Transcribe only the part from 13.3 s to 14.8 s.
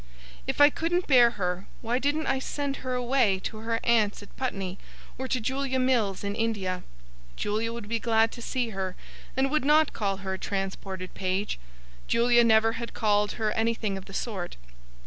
her anything of the sort.